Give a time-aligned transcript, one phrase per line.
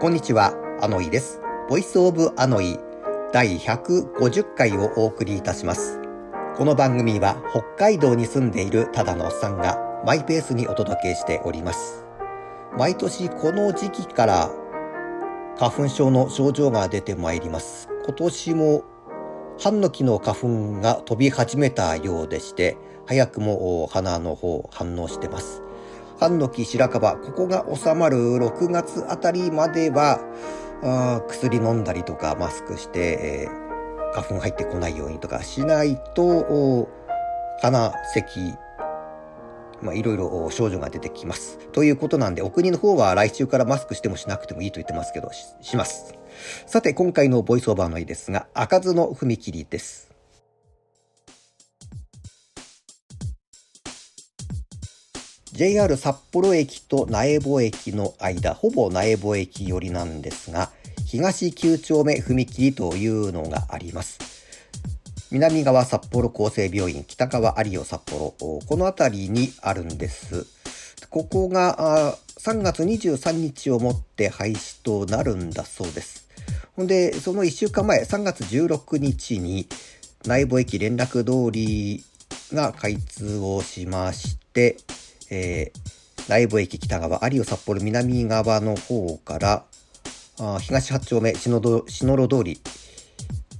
[0.00, 1.42] こんにちは、アノイです。
[1.68, 2.78] ボイスオブアノイ
[3.34, 6.00] 第150回をお送りいたします。
[6.56, 12.06] この番組は北海道に住んでいるただのおっさんがマイペースにお届けしております。
[12.78, 14.50] 毎年この時期から
[15.58, 17.90] 花粉症の症状が出てまいります。
[18.06, 18.84] 今年も
[19.60, 25.62] 半の木の花粉が飛び始めたようでして、早くも花の方反応してます。
[26.20, 30.20] 半の木白樺、ここが収まる6月あたりまでは、
[30.82, 36.90] あ薬飲んだりとかマスクして、えー、花粉入ってこないようにとかしないと、
[37.62, 38.54] 鼻、咳、
[39.80, 41.58] まあ、いろいろ症状が出てきます。
[41.72, 46.14] ということなんで、お国の方は来週からマスクしてもしなくてもいいと言ってますけど、しします。
[46.66, 50.09] さて、今回のボイスオーバーの絵ですが、開かずの踏切です。
[55.52, 60.70] JR 札幌駅と苗穂駅の間、ほぼ苗穂駅寄りなんですが、
[61.06, 64.18] 東9丁目踏切というのがあります。
[65.32, 70.46] 南側札幌厚生病院、北側有尾札幌、この辺りにあるんです。
[71.08, 76.28] ここが3月23日をもって廃止となるんだそうです。
[76.76, 79.66] ほんで、その1週間前、3月16日に
[80.24, 82.04] 内部駅連絡通り
[82.52, 84.76] が開通をしまして、
[85.30, 89.64] えー、内部駅北側、有尾札幌南側の方から、
[90.38, 92.60] あ東八丁目篠路通り、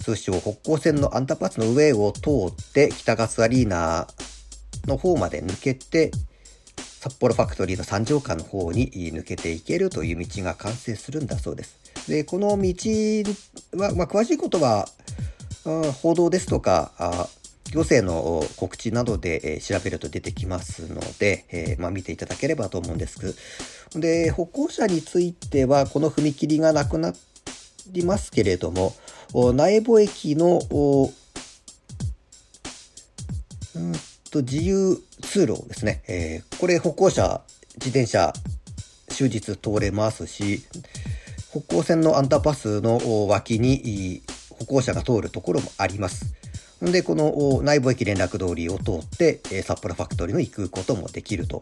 [0.00, 4.06] 通称北港線のアンターパスの上を通って北ガスアリーナ
[4.86, 6.10] の方まで抜けて、
[7.00, 11.78] 札幌ファクトリーの三条間の方に抜けていけるという道が完成するんだそうです。
[12.08, 12.56] で、この道
[13.76, 14.88] は、まあ、詳しいことは、
[16.02, 17.28] 報道ですとか、
[17.70, 24.00] 行政の告知などで、え調べると出てきますので、え、まあ、見ていただければと思うんですけど。
[24.00, 27.12] で、歩行者については、この踏切がなくな
[27.88, 28.94] りますけれども、
[29.32, 30.60] 苗穂駅の、
[33.74, 33.92] うん
[34.30, 37.42] と自由通路ですね、え、これ歩行者、
[37.76, 38.32] 自転車、
[39.08, 40.64] 終日通れますし、
[41.50, 46.34] 歩行線のアンダーパスの脇に歩行者が通るところもあります。
[46.80, 51.60] で、この内部駅連絡通りを通って、札幌ファクトリーの行くこともできると、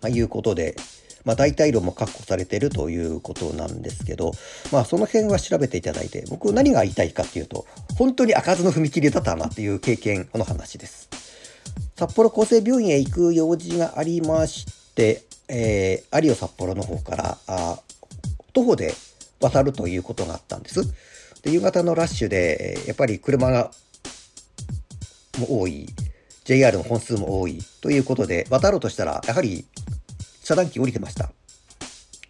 [0.00, 0.76] ま、いうことで、
[1.24, 4.32] まあ、大体路も確保されているということなんですけど、
[4.72, 7.66] まあ、その辺は調べていただいて、僕何が言いたいかっていうと、
[7.96, 11.08] 本当に開かずの踏切だったなっていう経験の話です。
[11.96, 17.78] 札幌厚生病院へ行く用事がありまして、えー、有尾札幌の方からあ
[18.52, 18.94] 徒歩で
[19.40, 20.82] 渡るということがあったんです。
[21.42, 23.70] で夕方のラッシュで、やっぱり車が
[25.38, 25.88] も多い、
[26.44, 29.64] JR の本数も多いということで、渡ろうとしたら、やはり
[30.42, 31.30] 遮断機降りてました。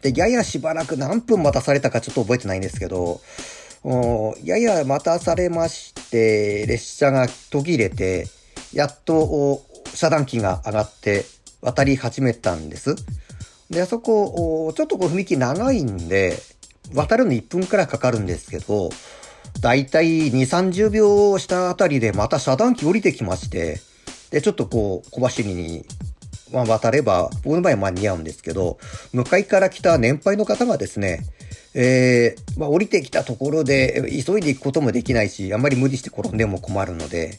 [0.03, 3.21] で、ややしばらく何分待たされたかちょっと覚えてないんですけど、
[4.45, 8.27] やや待たされまして、列車が途切れて、
[8.73, 9.63] やっと
[9.95, 11.25] 遮断機が上がって
[11.61, 12.95] 渡り始めたんです。
[13.71, 16.37] で、あそこ、ちょっとこう踏切長いんで、
[16.95, 18.91] 渡るの1分くらいかかるんですけど、
[19.63, 23.81] だいたい2、30秒したあたりでまた遮断機降りてきまして、
[24.31, 25.85] で、ちょっとこう、小走りに、
[26.53, 28.79] まあ、渡れば、僕の場合は間に合うんですけど、
[29.13, 31.21] 向かいから来た年配の方がですね、
[31.75, 37.39] えー、まあ、降りてきたところで、急いで行くこともできないし、あんまり無理して転んでも困るので、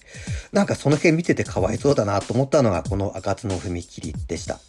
[0.54, 4.60] なんかその辺見ててかわいそうだなと思ったのが、この赤津の踏切でした。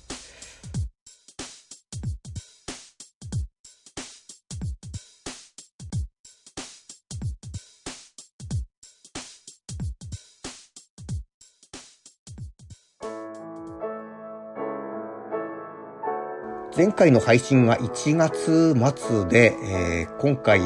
[16.77, 20.61] 前回の配信が1月末で、えー、今回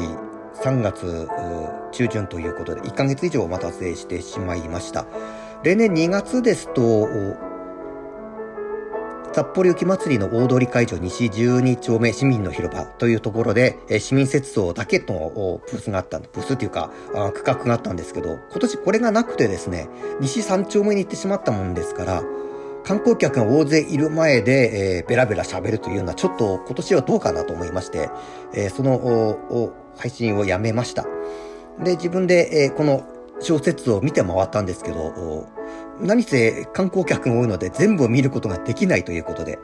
[0.55, 1.27] 3月
[1.91, 5.05] 中旬ということで、1ヶ月以上お待たせしてしまいました。
[5.63, 7.07] 例年2月ですと、
[9.33, 19.87] 札幌雪まつりの大通会場西12丁目市民の広場というところで、え市民雪像だけのブースがあった、ブースっていうかあ、区画があったんですけど、今年これがなくてですね、
[20.19, 22.23] 西3丁目に行ってしまったもんですから、
[22.89, 28.09] 観光客が大勢いる前で、えー、ベラベラ喋るというのはちょっと今年はどうかなと思いまして、
[28.55, 31.05] えー、その配信をやめました。
[31.83, 33.07] で、自分で、えー、この
[33.41, 35.45] 小説を見て回ったんですけど、
[36.01, 39.59] 何せ観光客が多いので全部を見ることができないということで、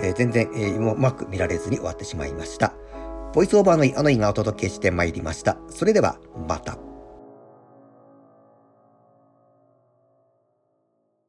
[0.00, 2.72] えー、全然、えー、うまく見られずに終わってしまいました。
[3.34, 5.58] ボイスオーバーのあの意がお届けしてまいりました。
[5.68, 6.18] それでは、
[6.48, 6.89] また。